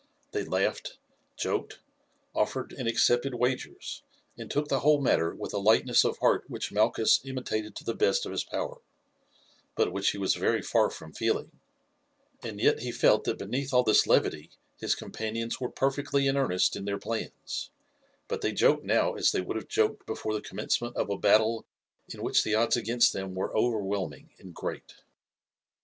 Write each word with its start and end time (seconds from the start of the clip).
They 0.31 0.43
laughed, 0.43 0.97
joked, 1.37 1.77
offered 2.33 2.73
and 2.73 2.87
accepted 2.87 3.35
wagers 3.35 4.01
and 4.35 4.49
took 4.49 4.67
the 4.67 4.79
whole 4.79 4.99
matter 4.99 5.35
with 5.35 5.53
a 5.53 5.59
lightness 5.59 6.03
of 6.03 6.17
heart 6.17 6.43
which 6.49 6.71
Malchus 6.71 7.21
imitated 7.23 7.75
to 7.75 7.83
the 7.83 7.93
best 7.93 8.25
of 8.25 8.31
his 8.31 8.43
power, 8.43 8.79
but 9.75 9.91
which 9.93 10.09
he 10.09 10.17
was 10.17 10.33
very 10.33 10.63
far 10.63 10.89
from 10.89 11.13
feeling; 11.13 11.51
and 12.41 12.59
yet 12.59 12.79
he 12.79 12.91
felt 12.91 13.25
that 13.25 13.37
beneath 13.37 13.75
all 13.75 13.83
this 13.83 14.07
levity 14.07 14.49
his 14.79 14.95
companions 14.95 15.61
were 15.61 15.69
perfectly 15.69 16.25
in 16.25 16.35
earnest 16.35 16.75
in 16.75 16.85
their 16.85 16.97
plans, 16.97 17.69
but 18.27 18.41
they 18.41 18.53
joked 18.53 18.83
now 18.83 19.13
as 19.13 19.31
they 19.31 19.41
would 19.41 19.55
have 19.55 19.67
joked 19.67 20.07
before 20.07 20.33
the 20.33 20.41
commencement 20.41 20.95
of 20.97 21.11
a 21.11 21.17
battle 21.19 21.63
in 22.11 22.23
which 22.23 22.43
the 22.43 22.55
odds 22.55 22.75
against 22.75 23.13
them 23.13 23.35
were 23.35 23.55
overwhelming 23.55 24.31
and 24.39 24.55
great. 24.55 24.95